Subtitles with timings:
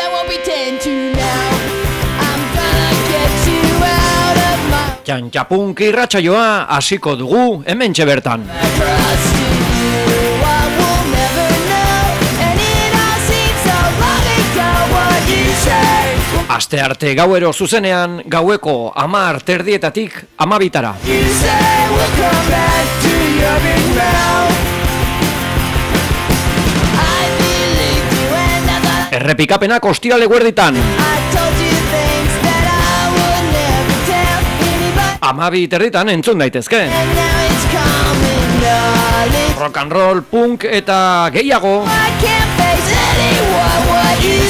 [0.00, 1.50] I won't pretend to now.
[2.24, 8.48] I'm gonna get you out of my Txantxapunk irratsaioa hasiko dugu hemen bertan.
[16.50, 20.94] Aste arte gauero zuzenean, gaueko amar terdietatik amabitara.
[21.06, 24.49] you say we'll come back to your big mouth.
[29.20, 30.72] Errepikapenak ostirale guerditan.
[35.20, 36.88] Amabi terditan entzun daitezke.
[39.60, 41.84] Rock and roll, punk eta gehiago.
[41.84, 43.84] I can't face anyone.
[43.92, 44.40] What you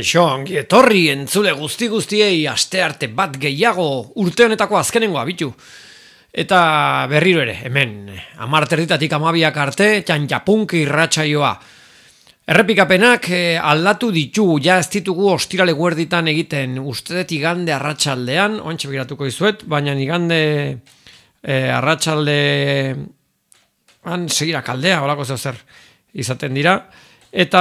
[0.00, 5.50] Kaixo, ongi etorri entzule guzti guztiei aste arte bat gehiago urte honetako azkenengoa bitu.
[6.32, 6.60] Eta
[7.10, 8.08] berriro ere, hemen,
[8.40, 11.50] amar terditatik amabiak arte, txantxapunk irratsaioa.
[12.48, 19.28] Errepikapenak eh, aldatu ditugu, ja ez ditugu ostirale guerditan egiten, ustedet igande arratsaldean, oantxe begiratuko
[19.28, 20.40] izuet, baina igande
[21.44, 22.40] eh, arratsalde
[24.08, 25.60] han segira kaldea, holako zeo zer
[26.24, 26.78] izaten dira.
[27.30, 27.60] Eta,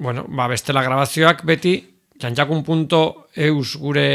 [0.00, 1.74] bueno, ba, bestela grabazioak beti,
[2.20, 4.08] txantxakun.eus gure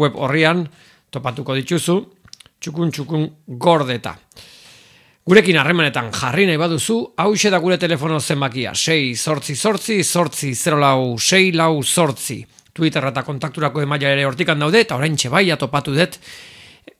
[0.00, 0.64] web horrian
[1.12, 1.98] topatuko dituzu,
[2.58, 3.28] txukun txukun
[3.60, 4.16] gordeta.
[5.22, 10.80] Gurekin harremanetan jarri nahi baduzu, hau da gure telefono zenbakia, 6 sortzi sortzi, sortzi 0
[10.80, 12.44] lau, 6 lau sortzi.
[12.72, 16.18] Twitter eta kontakturako emaila ere hortikan daude, eta orain bai topatu dut,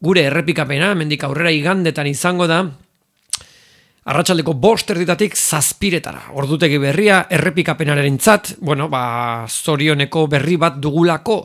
[0.01, 2.67] gure errepikapena, mendik aurrera igandetan izango da,
[4.03, 6.25] Arratsaldeko bost erditatik zazpiretara.
[6.35, 11.37] Ordutegi berria errepikapenaren zat, bueno, ba, zorioneko berri bat dugulako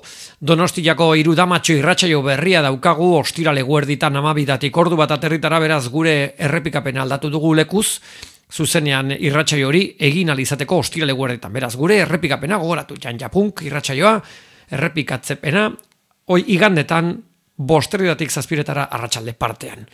[0.42, 7.30] donostiako irudamatxo irratsaio berria daukagu ostirale guerditan amabidatik ordu bat aterritara beraz gure errepikapena aldatu
[7.30, 8.00] dugu lekuz,
[8.50, 11.54] zuzenean irratsaio hori egin alizateko ostirale guerditan.
[11.54, 14.18] Beraz, gure errepikapena gogoratu, jan japunk irratsaioa,
[14.74, 15.70] errepikatzepena,
[16.26, 17.20] hoi igandetan
[17.58, 19.86] bost erditatik zazpiretara arratsalde partean.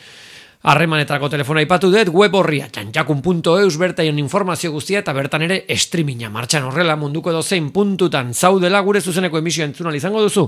[0.64, 6.70] Harremanetako telefona ipatu dut, web horria, txantxakun.eus bertaion informazio guztia eta bertan ere streaminga martxan
[6.70, 10.46] horrela munduko dozein puntutan zaudela gure zuzeneko emisio entzunal izango duzu.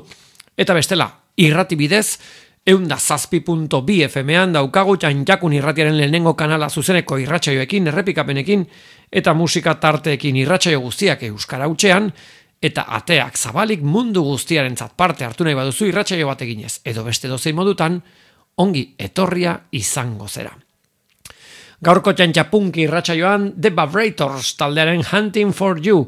[0.55, 2.15] Eta bestela, irrati bidez,
[2.63, 8.63] eunda zazpi.bi FM-an daukagu txantxakun irratiaren lehenengo kanala zuzeneko irratsaioekin, errepikapenekin,
[9.11, 12.07] eta musika tarteekin irratsaio guztiak euskara hutsean,
[12.63, 17.59] eta ateak zabalik mundu guztiarentzat parte hartu nahi baduzu irratsaio bat eginez, edo beste dozein
[17.59, 17.99] modutan,
[18.61, 20.53] ongi etorria izango zera.
[21.85, 26.05] Gaurko txantxapunki irratsaioan The Vibrators taldearen Hunting for You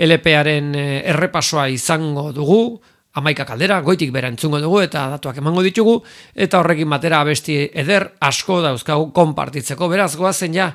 [0.00, 2.80] LParen eh, errepasoa izango dugu,
[3.20, 5.98] amaika kaldera, goitik bera entzungo dugu eta datuak emango ditugu,
[6.34, 10.70] eta horrekin batera abesti eder asko dauzkagu konpartitzeko, beraz goazen ja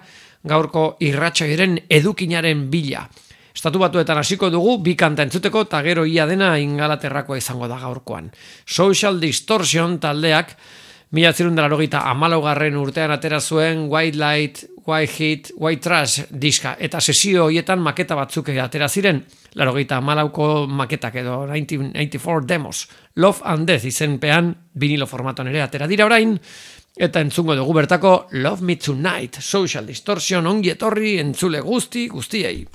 [0.45, 3.07] gaurko irratsaioaren edukinaren bila.
[3.55, 8.27] Estatu batuetan hasiko dugu, bi kanta entzuteko, eta gero ia dena ingalaterrakoa izango da gaurkoan.
[8.67, 10.51] Social Distortion taldeak,
[11.15, 16.73] Mila zirundara logita amalaugarren urtean atera zuen White Light, White Heat, White Trash diska.
[16.75, 19.21] Eta sesio hoietan maketa batzuk atera ziren.
[19.55, 22.89] Larogeita amalauko maketak edo 1994 demos.
[23.15, 26.35] Love and Death izenpean vinilo formaton ere atera dira orain.
[26.97, 32.65] Eta entzungo dugu bertako Love Me Tonight, Social Distortion, ongi etorri, entzule guzti, guztiei.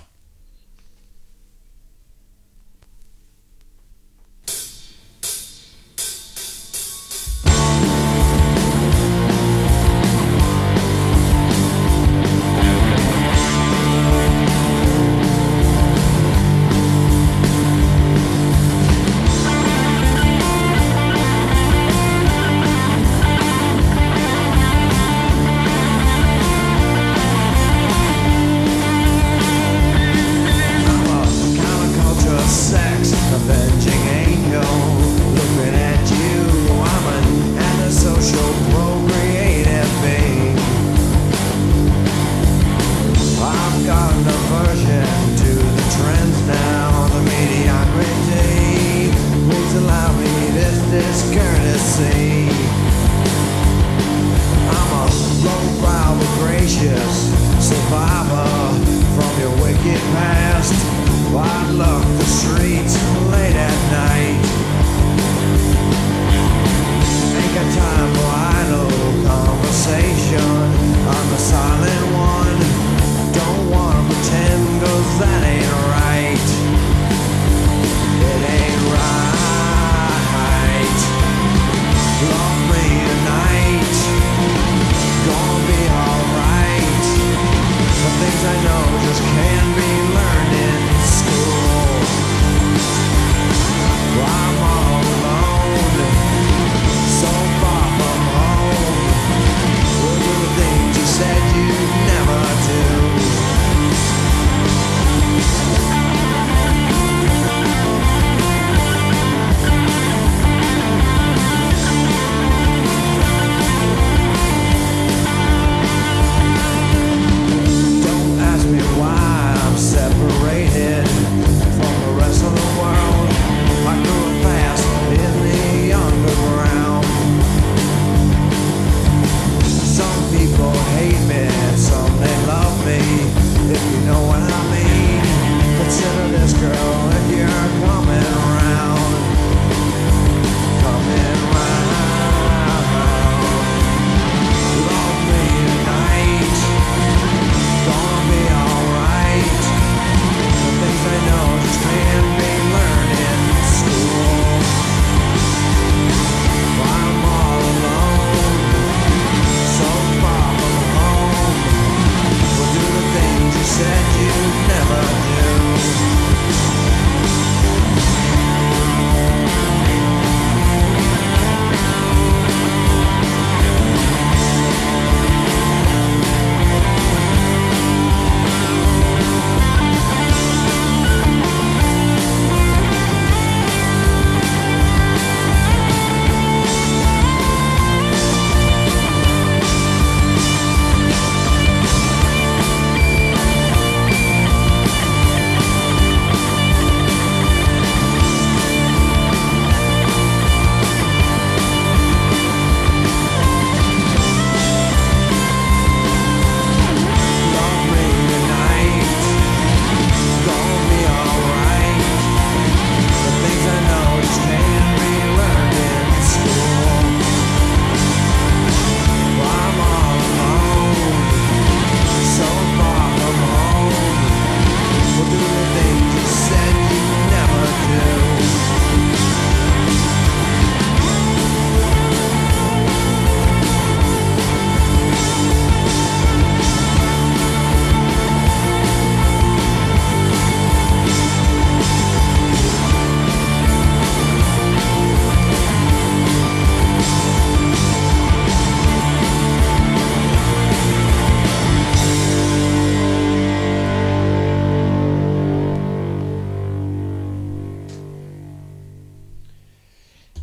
[62.01, 63.20] the streets.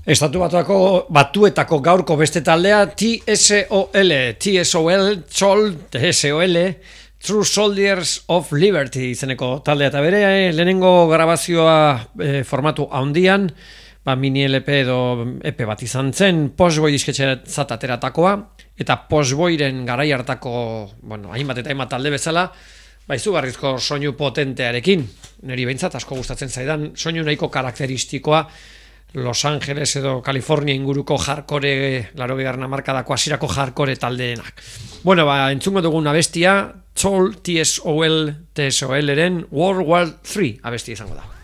[0.08, 0.76] Estatu batuako
[1.12, 6.56] batuetako gaurko beste taldea TSOL, TSOL, Txol, TSOL,
[7.20, 9.90] True Soldiers of Liberty izeneko taldea.
[9.92, 11.74] Eta bere, eh, lehenengo grabazioa
[12.24, 13.50] eh, formatu handian,
[14.08, 14.98] ba, mini LP edo
[15.44, 18.34] EP bat izan zen, postboi disketxe zatateratakoa,
[18.80, 20.56] eta postboiren garai hartako,
[21.02, 22.48] bueno, hainbat eta hainbat talde bezala,
[23.04, 25.04] ba, izugarrizko soinu potentearekin,
[25.52, 28.46] niri behintzat asko gustatzen zaidan, soinu nahiko karakteristikoa,
[29.14, 34.62] Los Angeles edo California inguruko jarkore, laro bigarna markadako asirako jarkore taldeenak.
[35.04, 41.37] Bueno, ba, entzungo dugun abestia, Tol TSOL, TSOL eren World War 3 abestia izango da.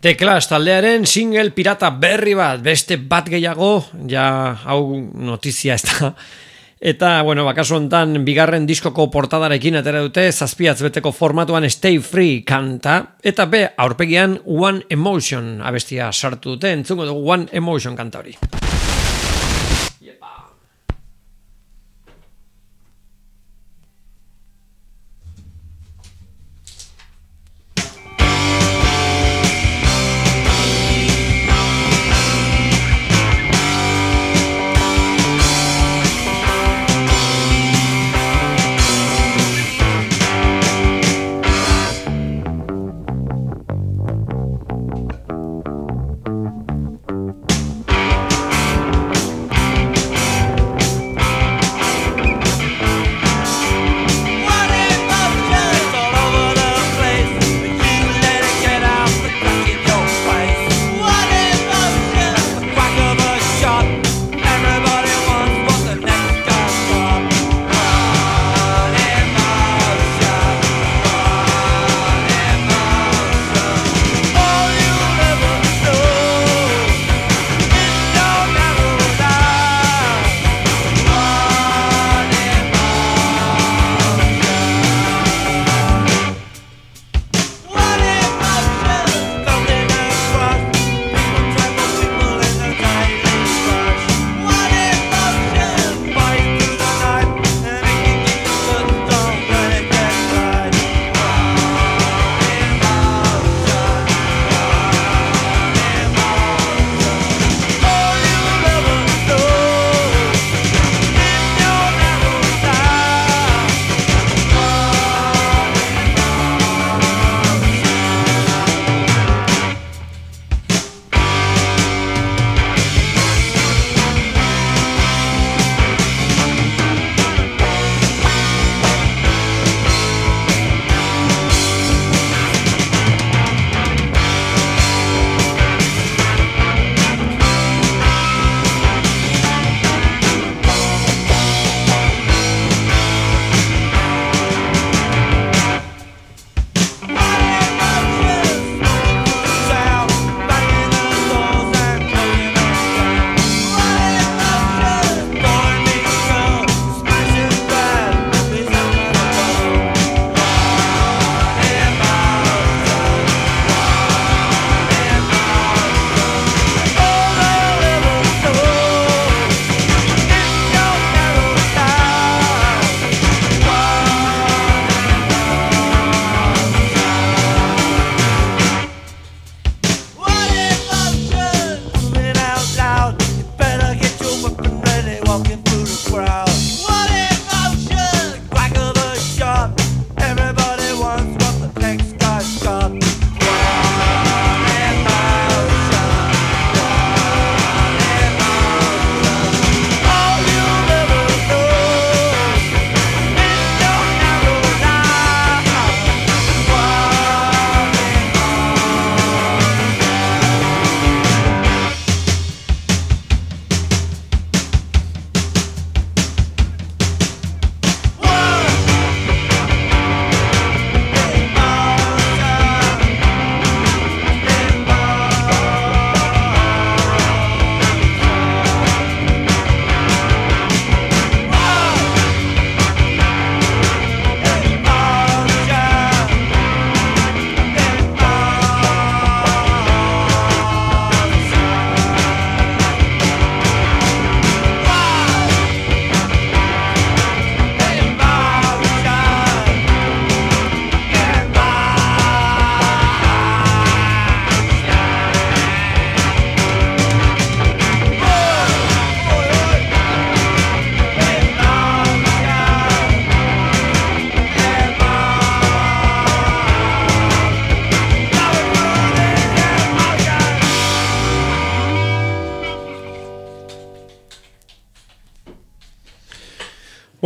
[0.00, 4.28] The Clash taldearen single pirata berri bat, beste bat gehiago, ja
[4.70, 6.12] hau notizia ez da.
[6.78, 13.00] Eta, bueno, bakasu hontan bigarren diskoko portadarekin atera dute, zazpiatz beteko formatuan Stay Free kanta,
[13.26, 18.38] eta be, aurpegian One Emotion abestia sartu dute, entzungo dugu One Emotion kanta hori.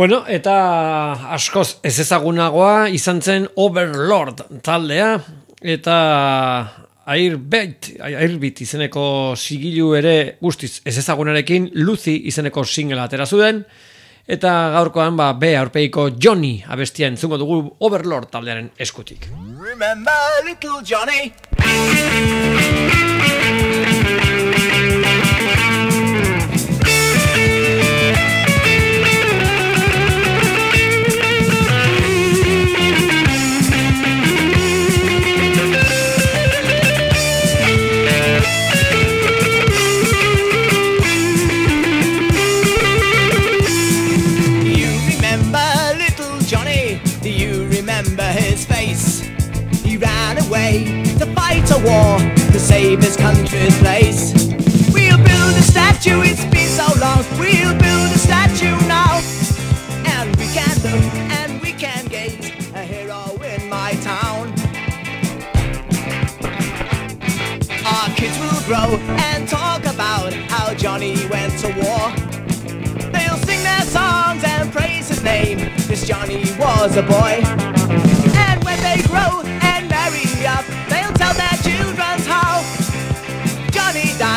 [0.03, 0.53] Bueno, eta
[1.31, 5.13] askoz ez ezagunagoa izan zen Overlord taldea,
[5.63, 5.93] eta
[7.13, 9.05] Airbait, Airbit izeneko
[9.39, 13.63] sigilu ere guztiz ez ezagunarekin Lucy izeneko singela atera zuen,
[14.27, 19.29] eta gaurkoan ba, B aurpeiko Johnny abestia entzungo dugu Overlord taldearen eskutik.
[19.55, 21.31] Remember little Johnny?
[51.25, 52.17] To fight a war
[52.51, 54.33] to save his country's place.
[54.93, 57.23] We'll build a statue, it's been so long.
[57.39, 59.21] We'll build a statue now.
[60.05, 61.03] And we can look
[61.39, 64.53] and we can gaze, a hero in my town.
[67.85, 68.97] Our kids will grow
[69.29, 72.03] and talk about how Johnny went to war.
[73.13, 75.59] They'll sing their songs and praise his name.
[75.87, 77.41] This Johnny was a boy.
[78.35, 79.43] And when they grow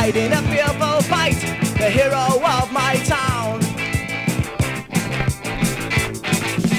[0.07, 1.41] died in a fearful fight,
[1.79, 3.59] the hero of my town.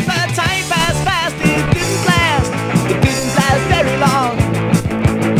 [0.07, 2.51] But time passed fast, it didn't last,
[2.91, 4.37] it didn't last very long.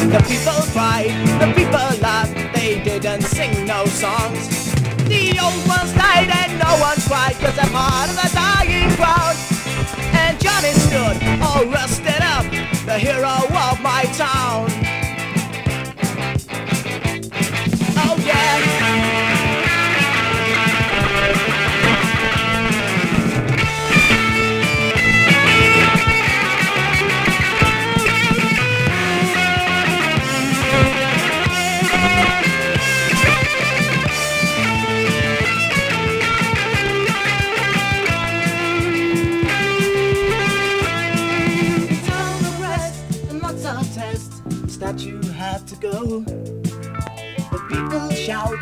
[0.09, 4.73] The people cried, the people laughed, they didn't sing no songs.
[5.07, 9.37] The old ones died and no one cried, cause they're part of the dying crowd.
[10.13, 12.45] And Johnny stood all rusted up,
[12.85, 13.35] the hero
[13.69, 14.86] of my town.
[18.59, 19.26] lights.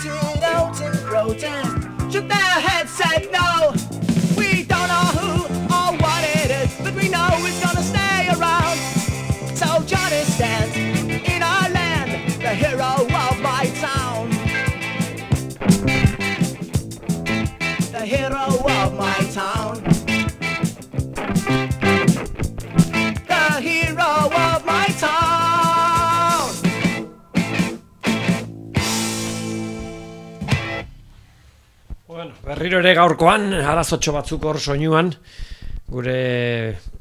[0.05, 2.11] Shouted out in protest.
[2.11, 3.84] Their heads, said no.
[32.55, 35.09] Berriro ere gaurkoan, arazotxo batzuk hor soinuan,
[35.91, 36.19] gure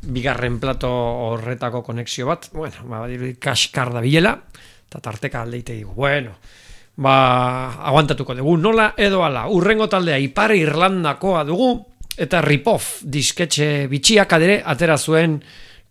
[0.03, 4.35] bigarren plato horretako konexio bat, bueno, ba, badirudi kaskar da bilela,
[4.89, 6.35] eta tarteka aldeite digu, bueno,
[6.99, 7.15] ba,
[7.87, 11.71] aguantatuko dugu, nola edo ala, urrengo taldea Ipar Irlandakoa dugu,
[12.19, 15.39] eta Ripoff disketxe bitxiak adere atera zuen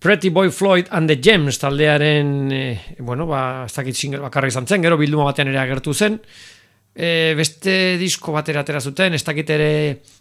[0.03, 4.67] Pretty Boy Floyd and the Gems taldearen, eh, bueno, ba, ez dakit single bakarra izan
[4.67, 6.19] zen, gero bilduma batean ere agertu zen,
[6.93, 9.69] E, beste disko batera atera zuten, ez dakit ere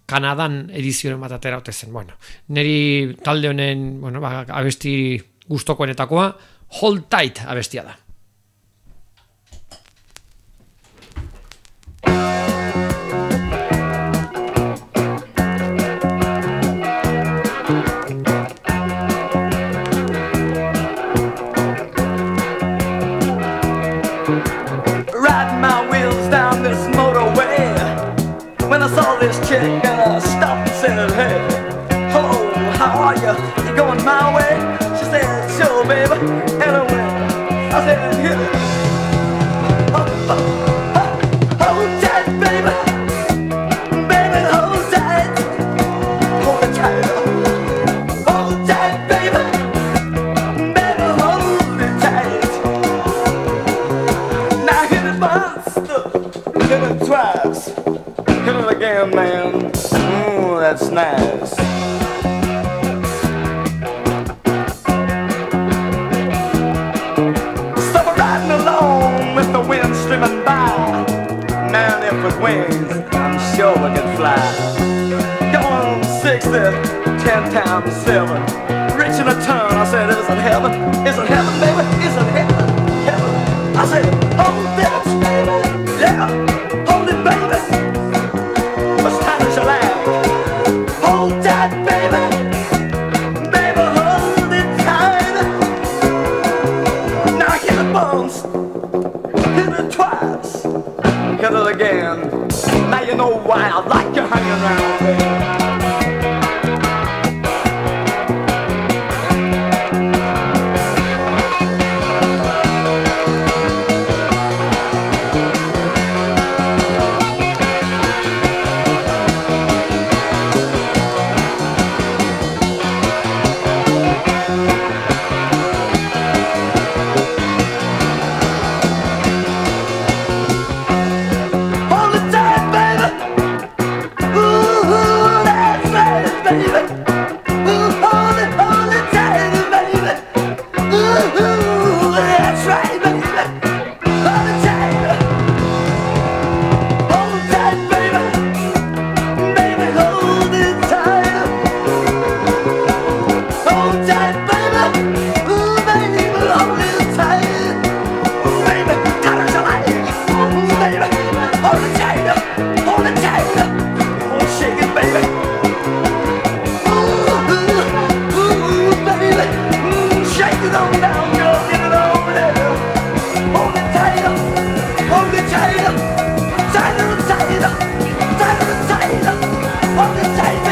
[0.09, 1.93] Kanadan edizioen bat atera ote zen.
[1.93, 2.17] Bueno,
[2.49, 4.95] neri talde honen bueno, ba, abesti
[5.49, 6.31] gustokoenetakoa,
[6.81, 7.99] Hold Tight abestia da.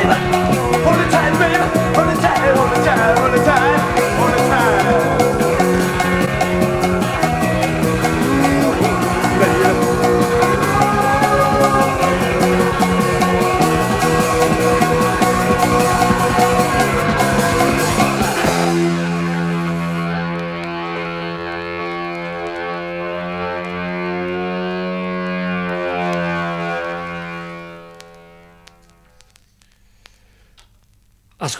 [0.02, 0.39] 拜拜。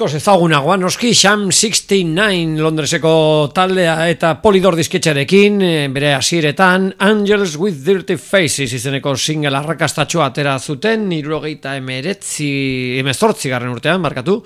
[0.01, 3.11] askoz ezagunagoa, noski Sham 69 Londreseko
[3.53, 10.59] taldea eta Polidor disketxarekin, eh, bere hasieretan Angels with Dirty Faces izeneko single arrakastatxoa atera
[10.59, 14.39] zuten, irrogeita emeretzi, emezortzi garren urtean, markatu,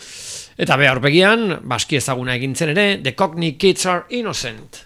[0.58, 4.82] eta be aurpegian, baski ezaguna egintzen ere, The Cockney Kids Are Innocent.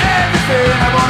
[0.00, 1.09] Everything I want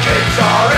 [0.00, 0.71] kids are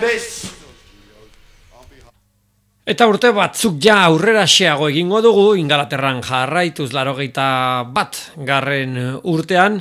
[0.00, 0.52] this.
[2.82, 7.44] Eta urte batzuk ja aurrera xeago egingo dugu, ingalaterran jarraituz larogeita
[7.94, 9.78] bat garren urtean,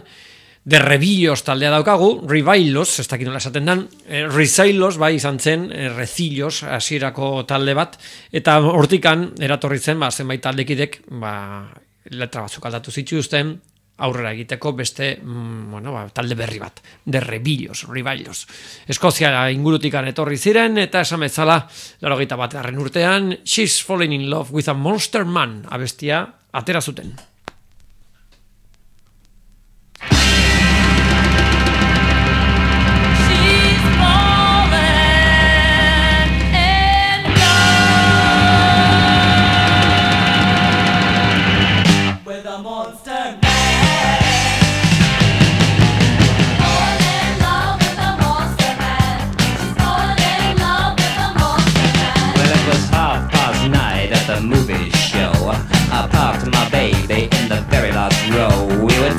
[0.64, 5.72] de rebillos taldea daukagu, revailos, ez dakit nola esaten dan, eh, rezailos, bai izan zen,
[5.72, 7.98] eh, rezillos, hasierako talde bat,
[8.32, 11.72] eta hortikan, eratorri zen, ba, zenbait taldekidek, ba,
[12.12, 13.60] letra batzuk aldatu zituzten,
[14.02, 18.46] aurrera egiteko beste mm, bueno, ba, talde berri bat, de rebillos, rivailos.
[18.88, 21.62] Eskozia ingurutikan etorri ziren, eta esan bezala,
[22.02, 27.31] laro bat urtean, She's Falling in Love with a Monster Man, abestia, atera zuten.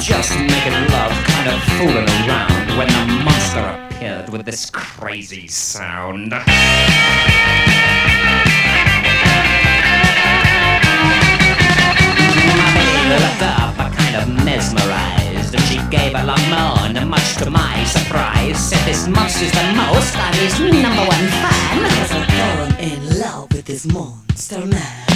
[0.02, 6.30] Just making love, kind of fooling around, when the monster appeared with this crazy sound.
[6.30, 6.42] Baby
[13.14, 18.58] looked up, kind of mesmerized, and she gave a long moan, much to my surprise.
[18.58, 21.78] Said this monster's the most, I'm his number one fan.
[21.78, 25.11] Cause I've fallen in love with this monster man.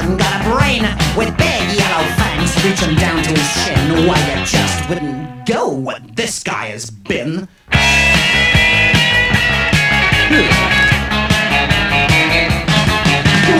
[0.00, 0.82] And got a brain.
[1.16, 6.16] With big yellow fangs reaching down to his chin, why you just wouldn't go what
[6.16, 7.48] this guy has been.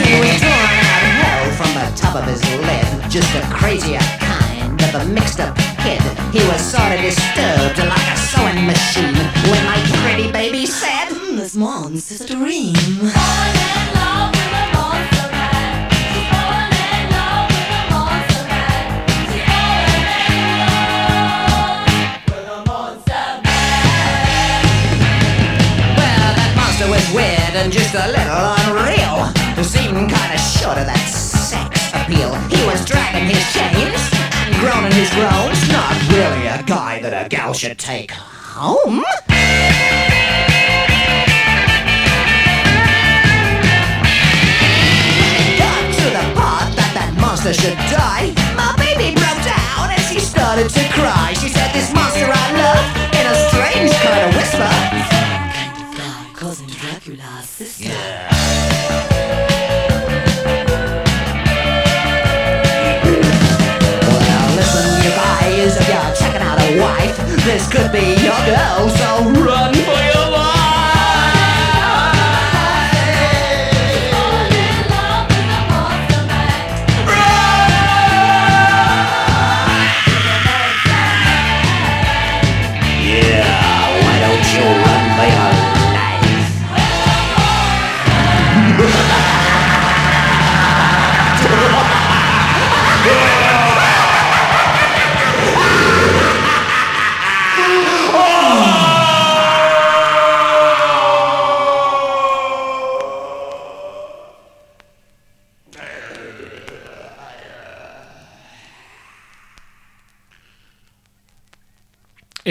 [0.08, 4.00] He was drawing out of hell from the top of his lid, just a crazier
[4.20, 6.00] kind of a mixed up kid.
[6.32, 9.16] He was sort of disturbed like a sewing machine
[9.50, 11.08] when my pretty baby said.
[11.08, 12.74] Mm, this monster's a dream.
[27.58, 29.18] And just a little unreal.
[29.64, 32.32] Seemed kinda short of that sex appeal.
[32.48, 34.00] He was dragging his chains
[34.46, 35.60] and groaning his groans.
[35.68, 39.02] Not really a guy that a gal should take home.
[45.58, 48.32] Got to the part that that monster should die.
[48.54, 51.37] My baby broke down and she started to cry.
[67.48, 69.77] This could be your girl, so run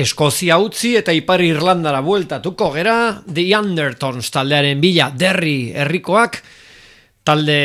[0.08, 6.38] Eskozia utzi eta Ipar Irlandara bueltatuko gera, The Undertones taldearen bila derri herrikoak,
[7.28, 7.58] talde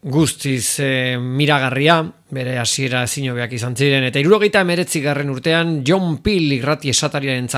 [0.00, 1.98] guztiz e, miragarria,
[2.32, 7.50] bere hasiera zinobeak izan ziren, eta irurogeita emeretzi garren urtean John Peel irrati esatariaren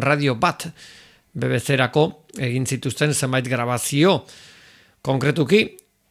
[0.00, 0.64] radio bat
[1.34, 2.06] BBC-erako
[2.38, 4.22] egin zituzten zenbait grabazio.
[5.02, 5.60] Konkretuki,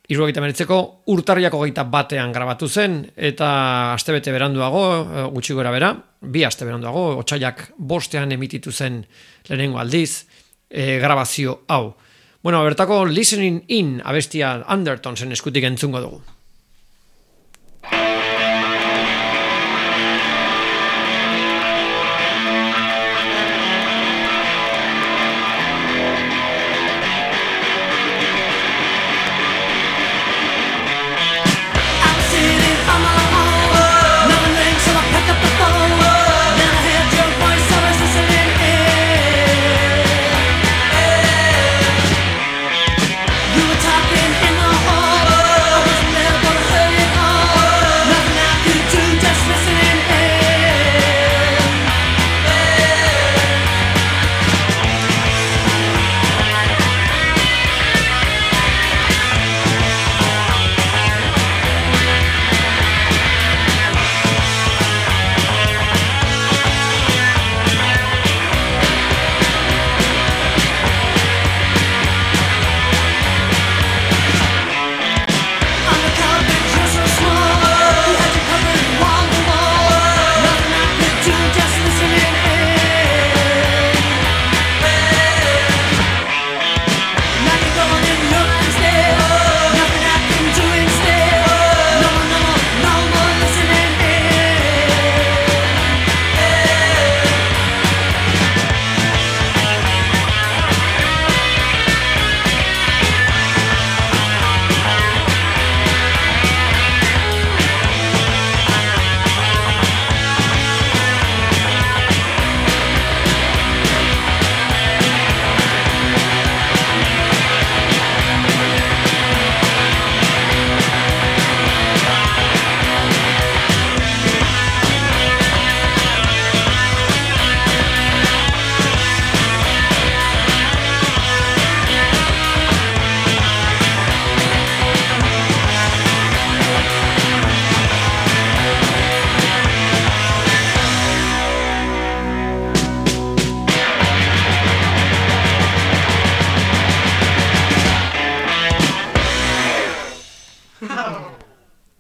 [0.08, 0.78] Irurogeita meretzeko
[1.12, 3.50] urtarriako geita batean grabatu zen, eta
[3.92, 5.92] astebete beranduago, eh, gutxi gora bera,
[6.22, 9.02] bi aste beranduago, otxaiak bostean emititu zen
[9.50, 10.26] lehenengo aldiz,
[10.70, 11.96] e, grabazio hau.
[12.44, 16.22] Bueno, bertako Listening In abestia Undertonsen eskutik entzungo dugu.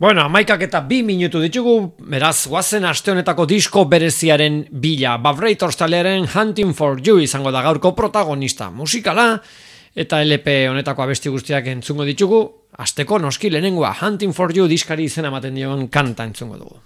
[0.07, 1.73] Bueno, amaikak eta bi minutu ditugu,
[2.07, 5.17] beraz, guazen aste honetako disko bereziaren bila.
[5.19, 9.33] Bavrei torstalearen Hunting for You izango da gaurko protagonista musikala,
[9.91, 12.39] eta LP honetako abesti guztiak entzungo ditugu,
[12.79, 16.79] asteko noski lehenengoa Hunting for You diskari izena ematen dion kanta entzungo dugu.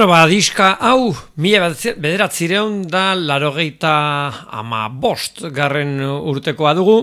[0.00, 1.10] Bueno, ba, diska, hau,
[1.44, 1.66] mila
[2.00, 3.90] bederatzireun da larogeita
[4.56, 6.94] ama bost garren urtekoa dugu.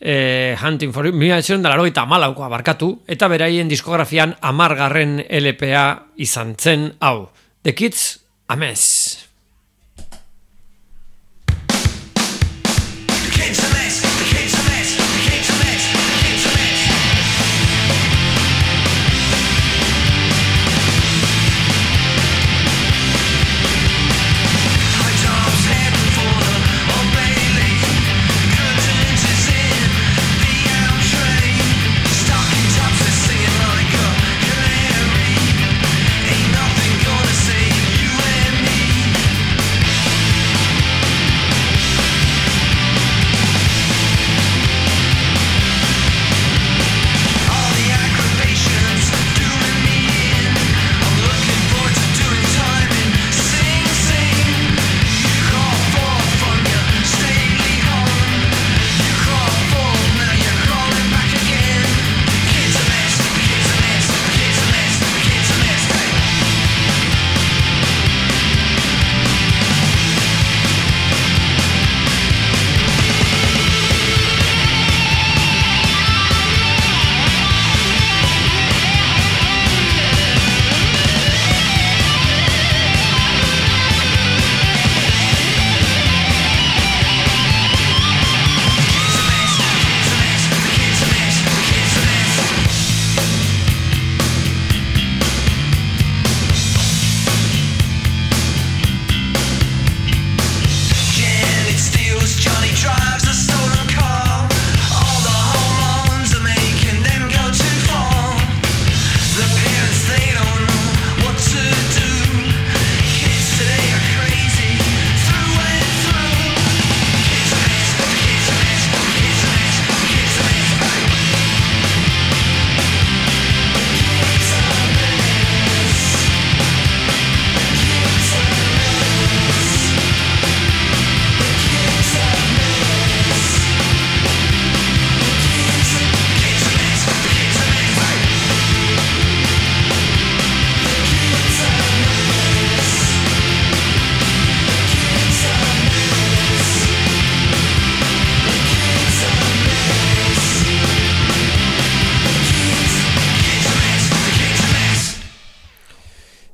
[0.00, 2.88] E, hunting for mila bederatzireun da larogeita amalaukoa barkatu.
[3.04, 5.84] Eta beraien diskografian amargarren LPA
[6.16, 7.28] izan zen, hau.
[7.60, 9.01] The Kids, amez.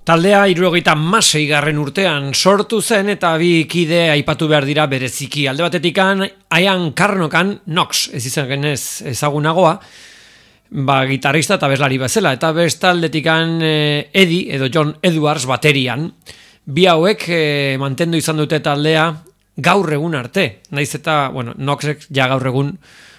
[0.09, 5.43] Taldea irurogeita masei garren urtean sortu zen eta bi kide aipatu behar dira bereziki.
[5.51, 9.75] Alde batetikan, aian karnokan, Nox, ez izan genez ezagunagoa,
[10.89, 12.33] ba, gitarrista eta bezlari bezala.
[12.39, 16.09] Eta bestaldetikan eh, Eddie edo John Edwards baterian.
[16.65, 19.11] Bi hauek eh, mantendu izan dute taldea
[19.61, 20.49] gaur egun arte.
[20.73, 22.79] Naiz eta, bueno, Noxek ja gaur egun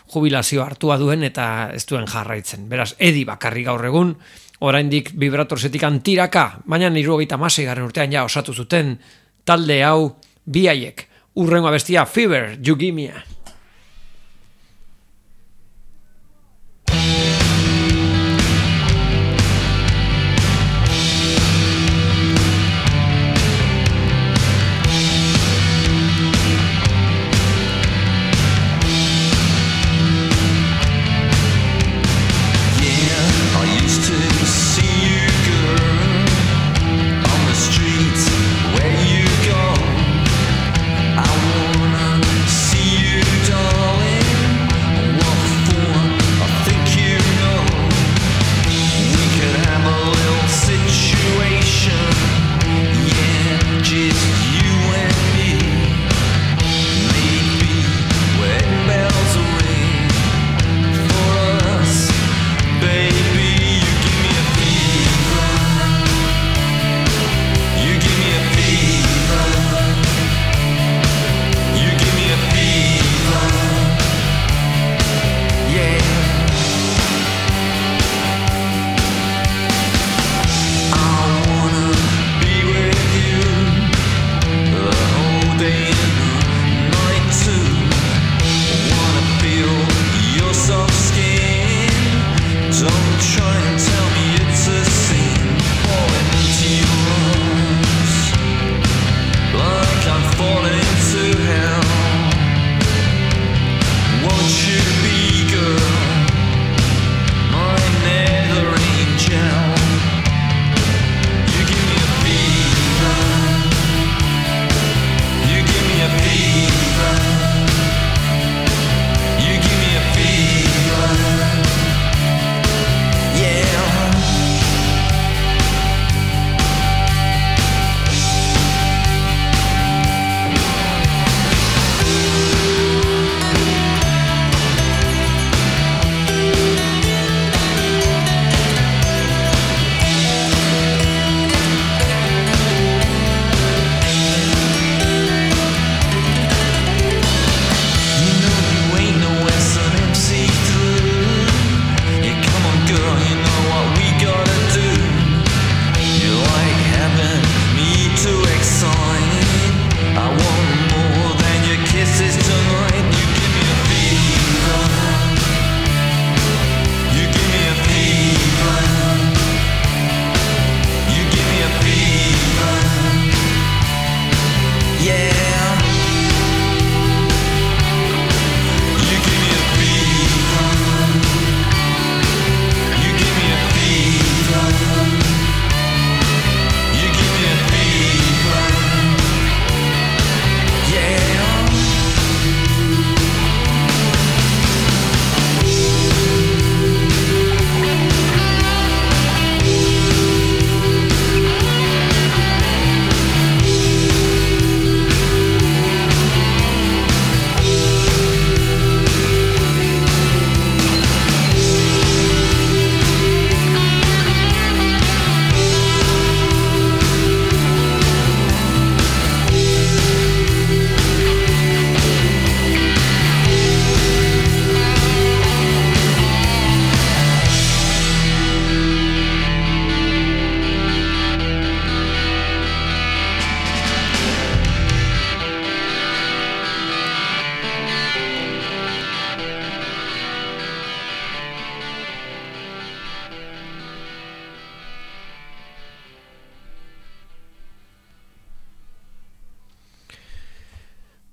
[0.09, 2.65] jubilazio hartua duen eta ez duen jarraitzen.
[2.65, 4.15] Beraz, Eddie bakarri gaur egun,
[4.59, 8.97] oraindik vibratorsetik antiraka, baina niru hogeita masei garren urtean ja osatu zuten
[9.45, 11.07] talde hau biaiek.
[11.39, 13.38] Urrengo bestia Fever, You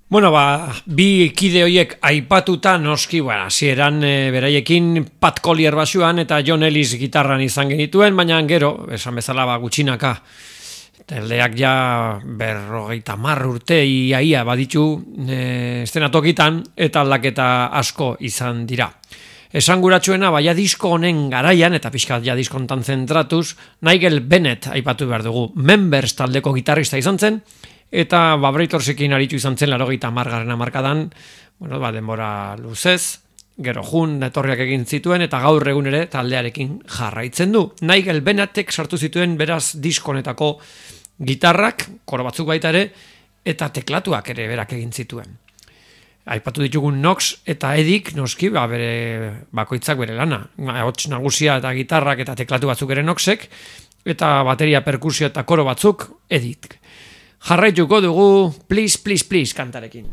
[0.09, 6.37] Bueno, ba, bi kide hoiek aipatuta noski, bueno, hasieran e, beraiekin Pat Collier basuan eta
[6.47, 10.13] John Ellis gitarran izan genituen, baina gero, esan bezala ba gutxinaka
[11.11, 11.73] taldeak ja
[12.23, 14.87] berrogeita mar urte iaia baditu
[15.27, 18.87] eh, e, estenatokitan eta aldaketa asko izan dira.
[19.51, 25.27] Esan guratxuena, baia disko honen garaian, eta pixkat ja diskontan zentratuz, Nigel Bennett aipatu behar
[25.27, 27.43] dugu, Members taldeko gitarrista izan zen,
[27.91, 31.07] eta ba, Vibratorsekin aritu izan zen laro gita margarren amarkadan,
[31.59, 33.19] bueno, ba, denbora luzez,
[33.57, 37.63] gero jun etorriak egin zituen eta gaur egun ere taldearekin jarraitzen du.
[37.81, 40.57] Nigel Benatek sartu zituen beraz diskonetako
[41.25, 42.91] gitarrak, koro batzuk baita ere,
[43.47, 45.37] eta teklatuak ere berak egin zituen.
[46.27, 50.41] Aipatu ditugun Nox eta Edik noski ba bere bakoitzak bere lana.
[50.59, 53.47] Ba, Hots nagusia eta gitarrak eta teklatu batzuk ere Noxek
[54.07, 56.76] eta bateria perkusio eta koro batzuk Edik
[57.39, 60.07] jarraituko dugu please please please kantarekin.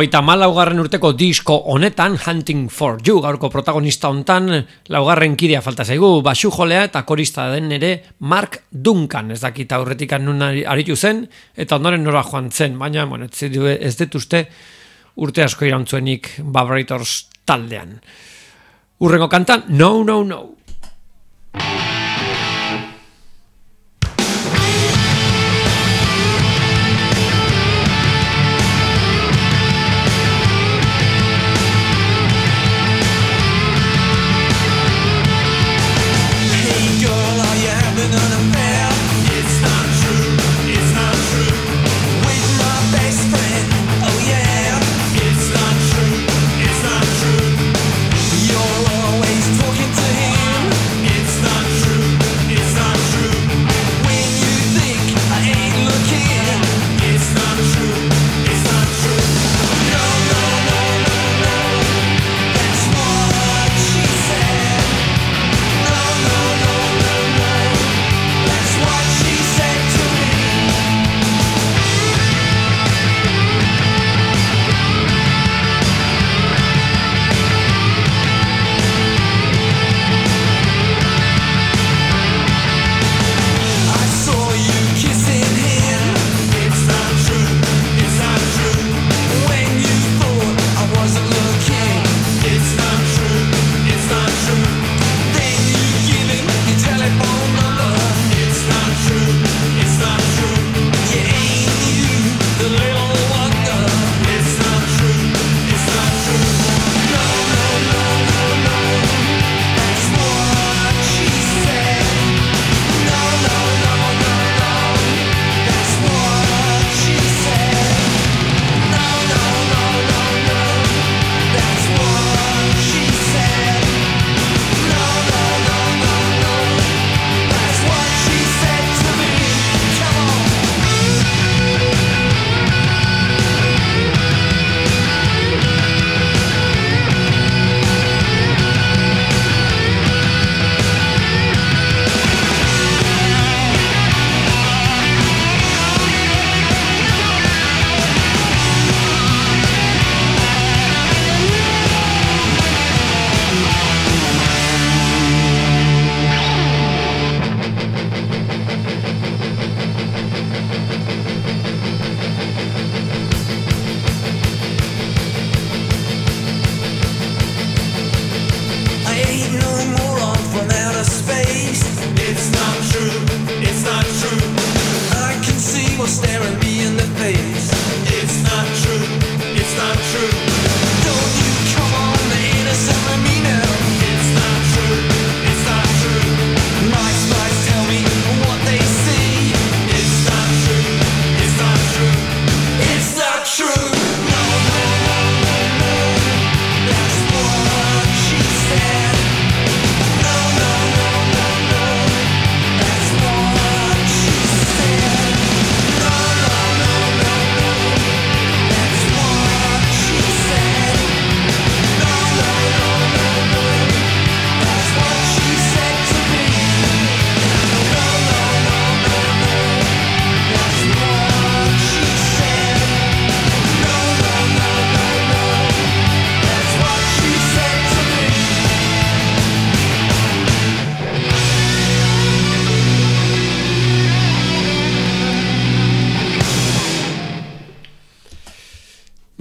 [0.00, 4.48] Laurogeita malaugarren urteko disko honetan, Hunting for You, gaurko protagonista hontan,
[4.88, 7.90] laugarren kidea falta zaigu, basu jolea eta korista den ere
[8.24, 13.28] Mark Duncan, ez dakita aurretik nun aritu zen, eta ondoren nora joan zen, baina bueno,
[13.28, 14.46] ez, du, ez detuzte
[15.20, 17.98] urte asko irantzuenik Vibrators taldean.
[19.04, 19.64] Urrengo kanta.
[19.68, 21.79] No, no, no.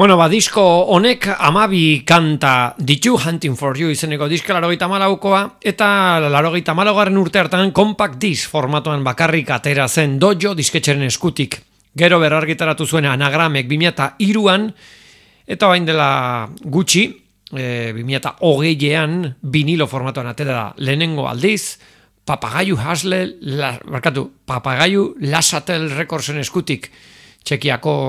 [0.10, 6.18] Bueno, ba, disko honek amabi kanta ditu, Hunting for You izeneko diska larogeita malaukoa, eta
[6.34, 11.60] larogeita malaugarren urte hartan compact disc formatuan bakarrik atera zen dojo disketxeren eskutik.
[11.94, 14.66] Gero berargitaratu zuen anagramek 2002an,
[15.46, 16.10] eta bain dela
[16.58, 17.06] gutxi,
[17.54, 21.78] e, 2008an vinilo formatuan atera da lehenengo aldiz,
[22.26, 23.22] Papagaiu Hasle,
[23.62, 26.90] la, barkatu, Papagaiu Lasatel Recordsen eskutik,
[27.46, 28.00] Txekiako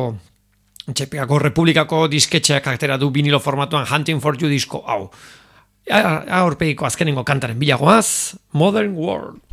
[0.94, 5.10] Txepiako Republikako disketxeak atera du vinilo formatuan Hunting for You disko hau.
[5.90, 9.49] Aurpegiko azkenengo kantaren bilagoaz, Modern World.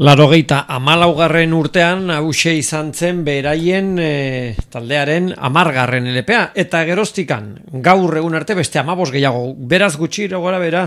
[0.00, 6.54] Larogeita amalaugarren urtean hause izan zen beraien e, taldearen amargarren LPA.
[6.56, 7.50] Eta geroztikan,
[7.84, 9.50] gaur egun arte beste amabos gehiago.
[9.68, 10.86] Beraz gutxi gora bera,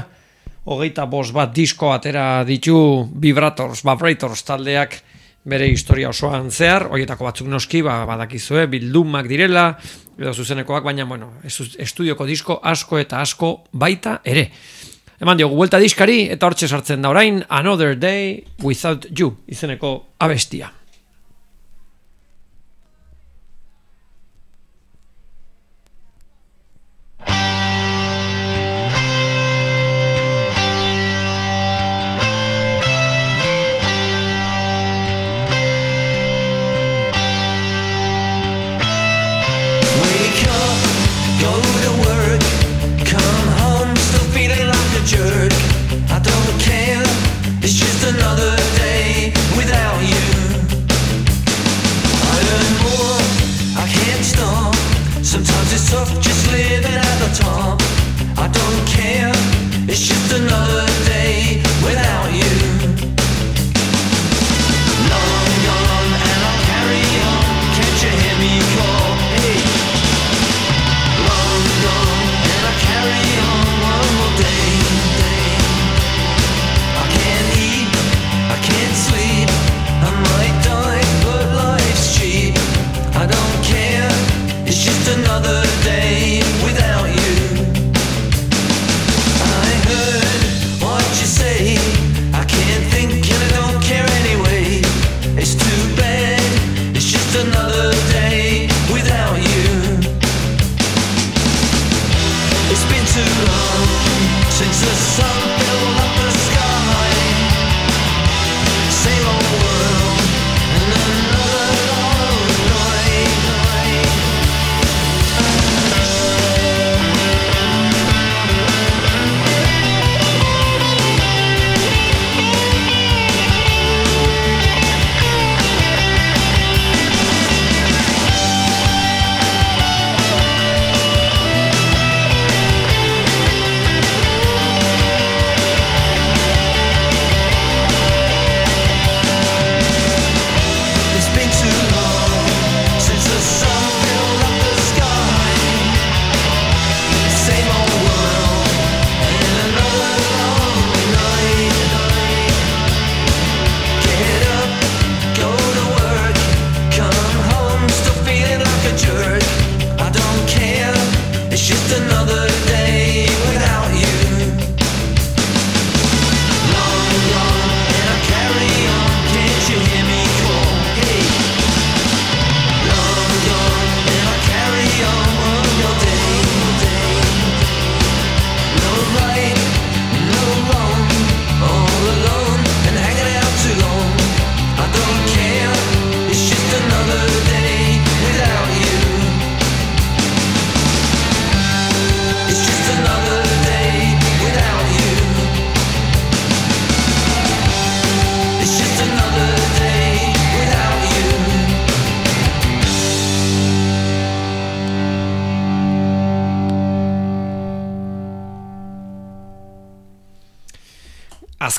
[0.66, 4.98] hogeita bos bat disko atera ditu Vibrators, Vibrators taldeak
[5.46, 9.76] bere historia osoan zehar, horietako batzuk noski, ba, badakizue, bildumak direla,
[10.18, 14.50] edo zuzenekoak, baina, bueno, estu- estudioko disko asko eta asko baita ere.
[15.24, 20.68] Eman diogu, vuelta diskari, eta hortxe sartzen da orain, Another Day Without You, izeneko abestia.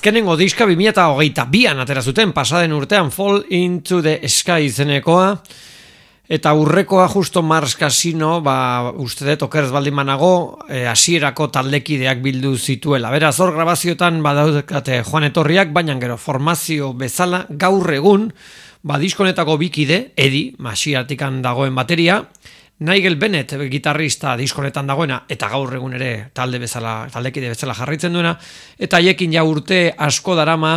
[0.04, 5.30] Azkenengo diska 2022an atera zuten pasaden urtean Fall into the Sky izenekoa
[6.28, 12.52] eta urrekoa justo Mars Casino ba, uste dut okerez baldin manago eh, hasierako taldekideak bildu
[12.58, 13.08] zituela.
[13.16, 18.28] Beraz hor grabazioetan badaukate joan etorriak, baina gero formazio bezala gaur egun
[18.82, 22.26] ba, diskonetako bikide, Edi, masiatikan dagoen bateria,
[22.78, 28.34] Nigel Bennett gitarrista diskonetan dagoena eta gaur egun ere talde bezala taldekide bezala jarraitzen duena
[28.78, 30.74] eta haiekin ja urte asko darama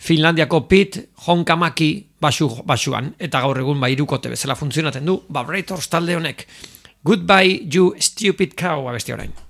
[0.00, 1.90] Finlandiako Pete Honkamaki
[2.22, 6.46] basu, basuan eta gaur egun ba hirukote bezala funtzionatzen du Vibrators talde honek.
[7.04, 9.49] Goodbye you stupid cow abesti orain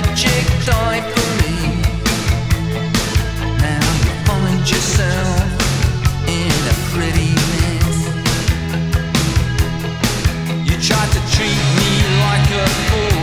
[0.00, 1.56] magic toy for me.
[3.66, 5.40] Now you find yourself
[6.38, 7.98] in a pretty mess.
[10.68, 11.90] You tried to treat me
[12.24, 13.22] like a fool.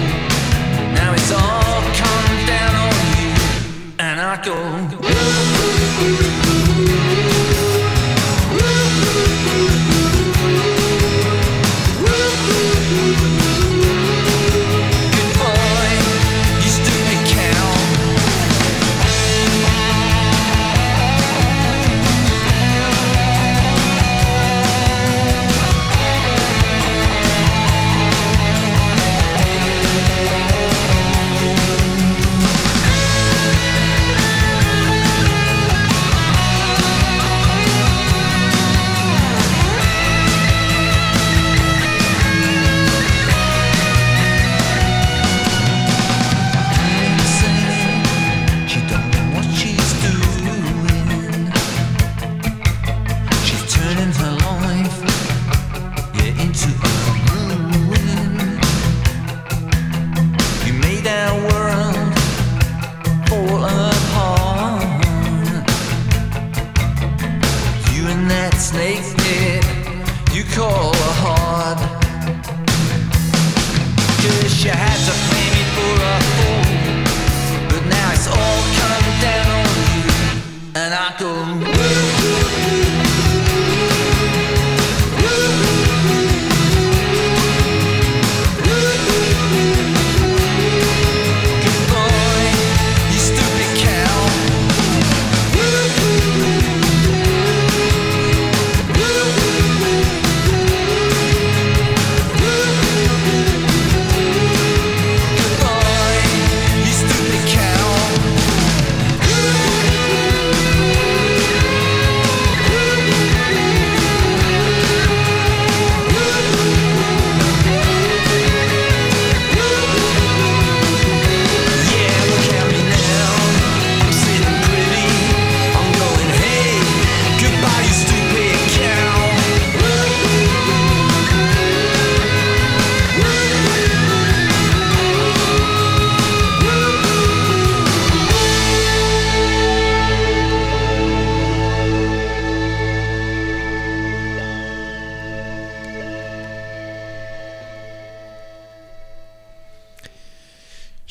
[0.97, 3.32] Now it's all come down on you,
[3.99, 4.95] and I go.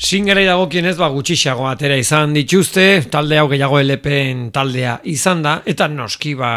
[0.05, 5.87] Singelei dagokienez ba gutxiago atera izan dituzte, talde hau gehiago LPen taldea izan da eta
[5.89, 6.51] noski ba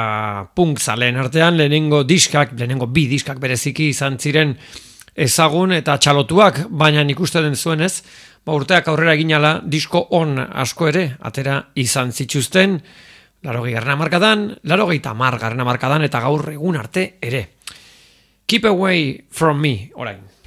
[0.53, 4.53] punk zalen artean lehenengo diskak, lehenengo bi diskak bereziki izan ziren
[5.17, 8.03] ezagun eta txalotuak, baina ikusten den zuenez,
[8.45, 12.83] ba urteak aurrera ginala disko on asko ere atera izan zituzten,
[13.49, 17.47] laro garrana markadan, laro gehieta markadan eta gaur egun arte ere.
[18.45, 20.38] Keep away from me, orain.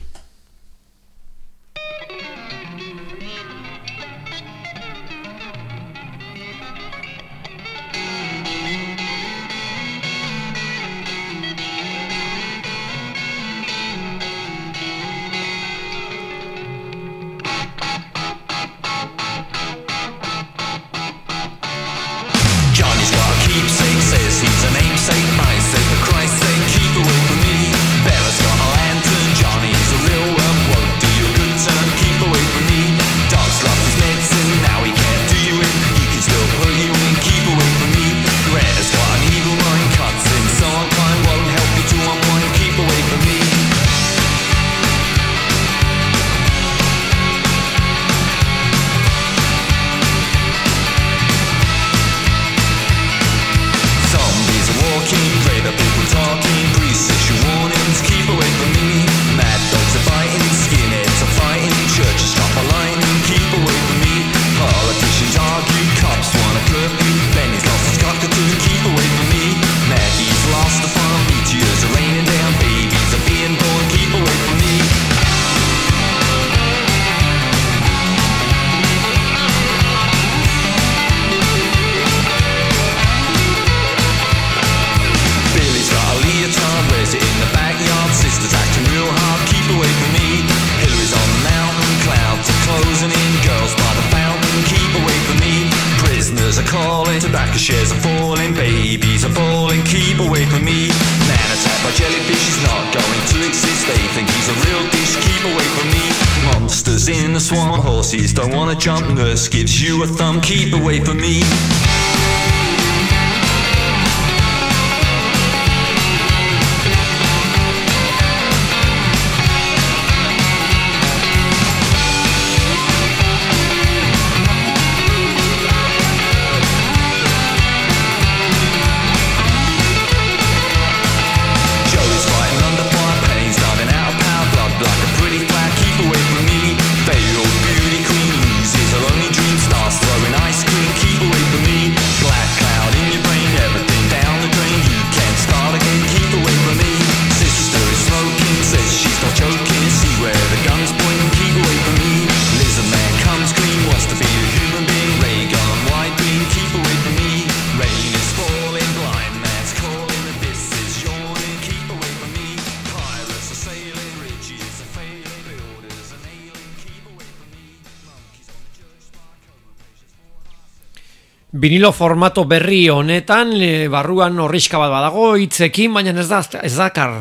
[171.62, 177.12] Vinilo formato berri honetan, e, barruan horrizka bat badago, hitzekin, baina ez, da, ez dakar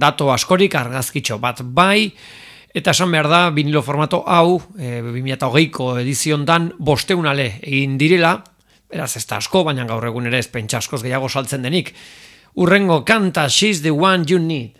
[0.00, 2.06] dato askorik argazkitxo bat bai,
[2.72, 8.38] eta esan behar da, vinilo formato hau, e, 2008ko edizion dan, bosteunale egin direla,
[8.88, 11.92] beraz ez da asko, baina gaur egun ere ez pentsa askoz gehiago saltzen denik.
[12.56, 14.79] Urrengo kanta, she's the one you need.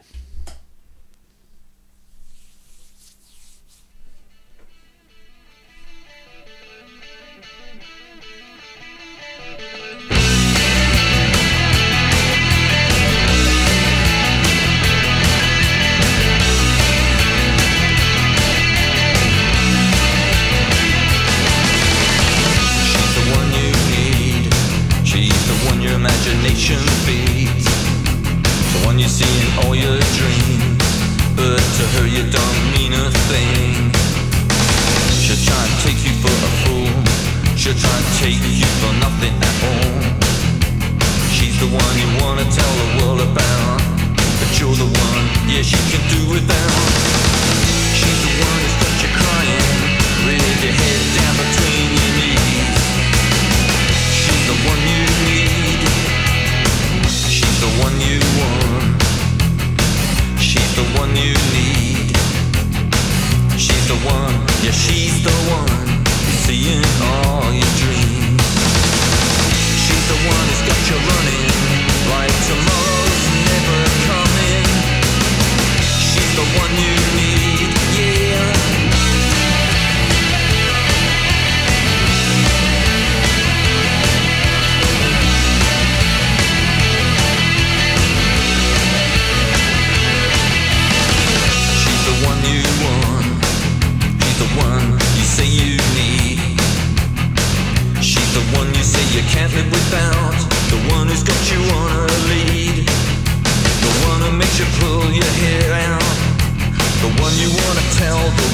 [108.00, 108.49] Tell the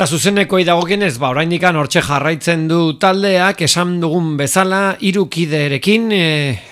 [0.00, 6.22] Eta zuzeneko dagokienez, ba, oraindikan hortxe jarraitzen du taldeak, esan dugun bezala, hiru kiderekin, e,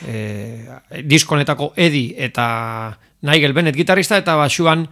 [0.09, 2.47] e, diskonetako Edi eta
[3.29, 4.87] Nigel Bennett gitarrista, eta basuan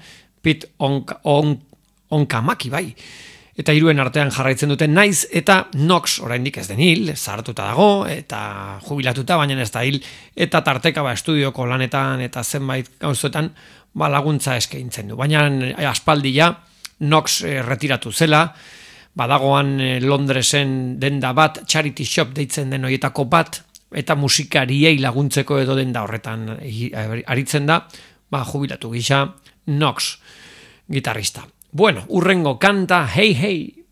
[0.44, 1.56] Pete Onka, on,
[2.12, 2.84] Onkamaki, bai.
[3.56, 8.82] Eta hiruen artean jarraitzen duten naiz, eta Nox oraindik ez den hil, zartuta dago, eta
[8.84, 10.02] jubilatuta, baina ez da hil,
[10.36, 13.54] eta tarteka ba, estudioko lanetan eta zenbait gauzoetan
[13.96, 15.16] ba, laguntza eskaintzen du.
[15.16, 18.54] Baina eh, aspaldia, Nox eh, retiratu zela,
[19.14, 23.62] badagoan eh, Londresen denda bat, charity shop deitzen den horietako bat,
[23.96, 26.90] eta musikariei laguntzeko edo denda horretan eh,
[27.26, 27.80] aritzen da,
[28.30, 29.26] ba, jubilatu gisa
[29.66, 30.16] Nox
[30.88, 31.46] gitarrista.
[31.72, 33.85] Bueno, urrengo kanta, hey hey,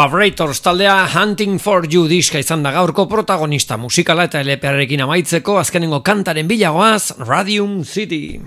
[0.00, 6.00] Vibrators taldea Hunting for You diska izan da gaurko protagonista musikala eta LPRekin amaitzeko azkenengo
[6.06, 8.40] kantaren bilagoaz Radium City.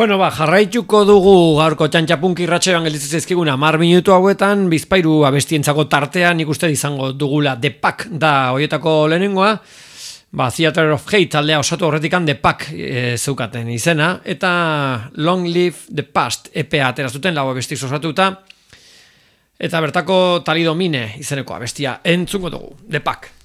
[0.00, 6.38] Bueno, ba, jarraituko dugu gaurko txantxapunk irratxean gelditzen zaizkigun 10 minutu hauetan Bizpairu abestientzako tartean
[6.40, 9.50] ikuste izango dugula The Pack da hoietako lehenengoa.
[10.32, 14.52] Ba, Theater of Hate taldea osatu horretikan The Pack e, zeukaten izena eta
[15.20, 18.30] Long Live the Past EPA atera zuten lau abestiz osatuta
[19.60, 23.39] eta bertako Talidomine izeneko abestia entzungo dugu The Pack.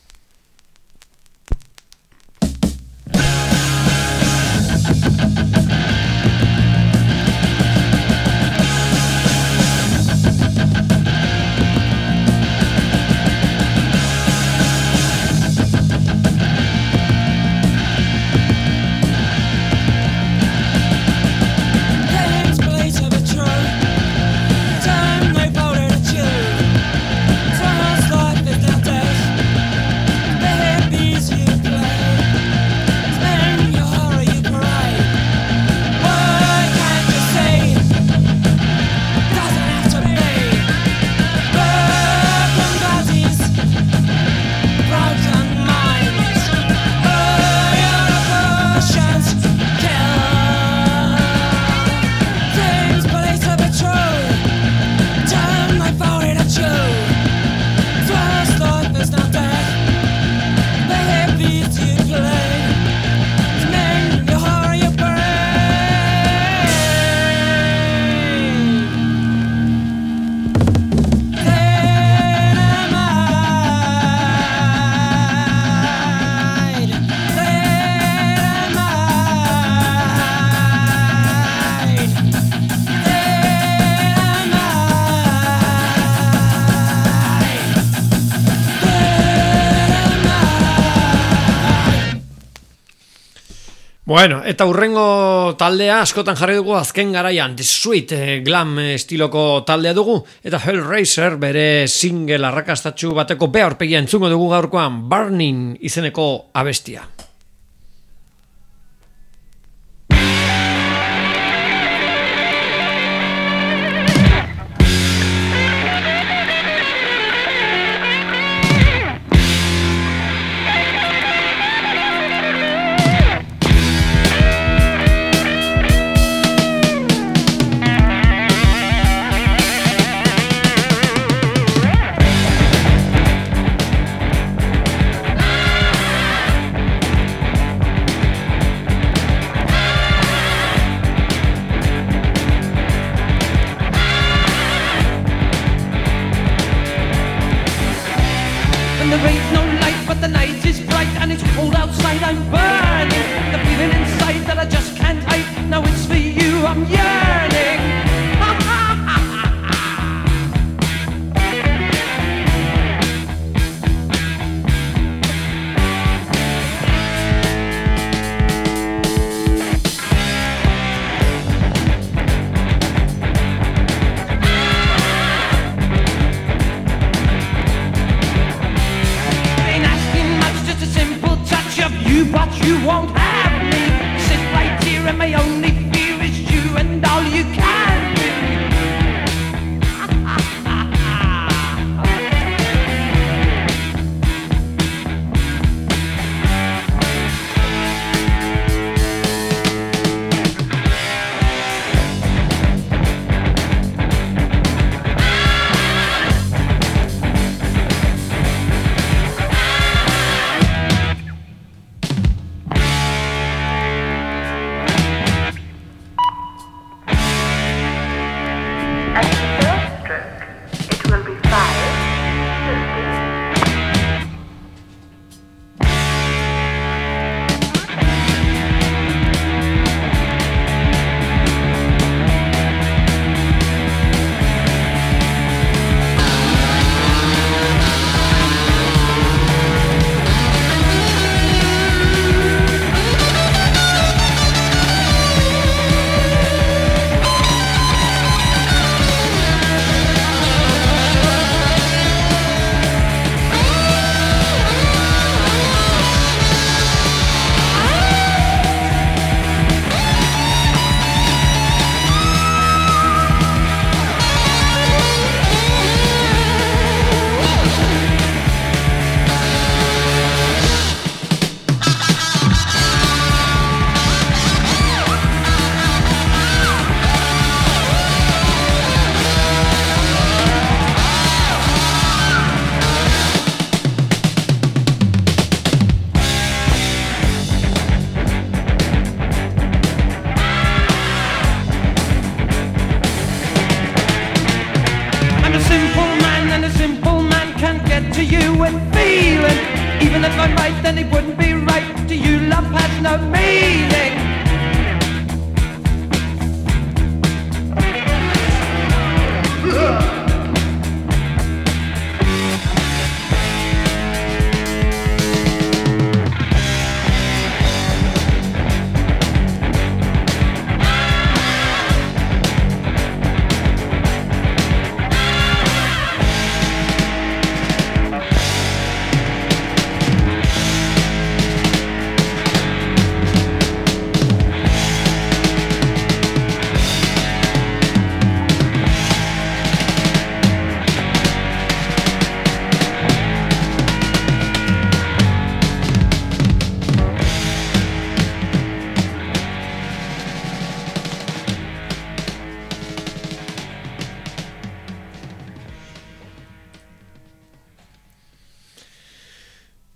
[94.08, 99.64] Bueno, eta hurrengo taldea askotan jarri dugu azken garaian The Sweet eh, glam eh, estiloko
[99.66, 107.15] taldea dugu eta Hellraiser bere single arrakastatxu bateko behorpegia entzungo dugu gaurkoan Burning izeneko abestia.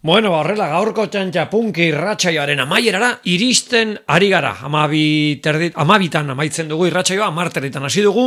[0.09, 4.55] Bueno, horrela gaurko txantxa punki irratsaioaren amaierara iristen ari gara.
[4.65, 8.23] Amabi terdit, amabitan amaitzen dugu irratsaioa, amarterritan hasi dugu.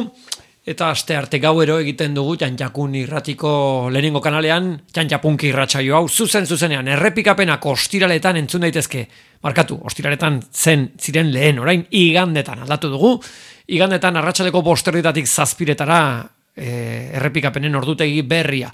[0.63, 3.51] Eta aste arte gauero egiten dugu txantxakun irratiko
[3.91, 9.09] lehenengo kanalean txantxapunki irratsaio hau zuzen zuzenean errepikapenak ostiraletan entzun daitezke.
[9.43, 13.17] Markatu, ostiraletan zen ziren lehen orain igandetan aldatu dugu.
[13.75, 16.03] Igandetan arratsaleko bosterritatik zazpiretara
[16.55, 18.71] e, errepikapenen ordutegi berria.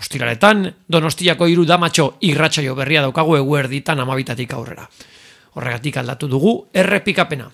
[0.00, 4.88] Ostiraletan, donostiako hiru damatxo irratsaio berria daukagu eguerditan amabitatik aurrera.
[5.54, 7.50] Horregatik aldatu dugu errepikapena.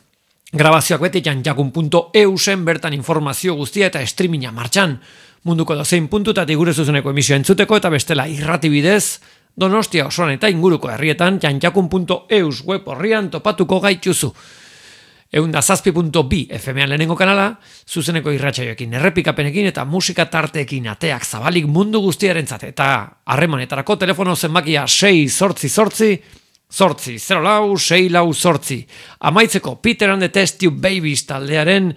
[0.57, 5.01] Grabazioak beti janjakun.eu zen bertan informazio guztia eta streaminga martxan.
[5.45, 9.19] Munduko dozein puntutatik gure zuzeneko emisio entzuteko eta bestela irrati bidez,
[9.57, 14.29] Donostia osoan eta inguruko herrietan janjakun.eus web horrian topatuko gaituzu.
[15.37, 17.51] Eunda zazpi.bi FM-an lehenengo kanala,
[17.85, 22.87] zuzeneko irratsaioekin, errepikapenekin eta musika tarteekin ateak zabalik mundu guztiarentzat eta
[23.35, 26.09] harremanetarako telefono zenbakia 6 sortzi sortzi,
[26.71, 28.79] sortzi, 0 lau, 6 lau sortzi.
[29.29, 31.93] Amaitzeko Peter and the Test Tube Babies taldearen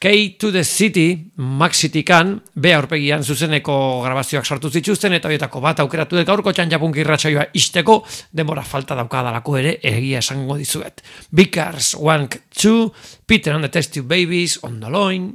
[0.00, 6.18] K to the City, Maxitikan, beha horpegian zuzeneko grabazioak sartu zituzten, eta bietako bat aukeratu
[6.18, 8.02] dut gaurko txan japunki irratxaioa isteko,
[8.32, 11.00] demora falta daukadalako ere, egia esango dizuet.
[11.32, 12.92] Bikars, Wank, 2,
[13.26, 15.32] Peter and the Test Tube Babies, On the Loin,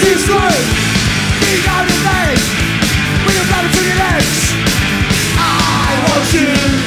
[0.00, 0.58] Seems like
[1.42, 2.59] we got
[6.10, 6.79] fortune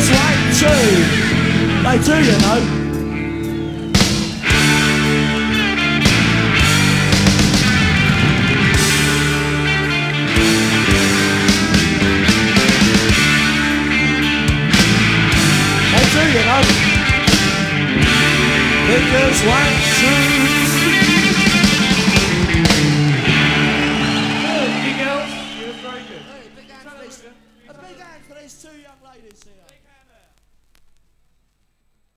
[0.00, 2.60] They do, you know.
[15.90, 16.62] They do, you know.
[18.86, 19.00] They
[19.42, 20.29] just.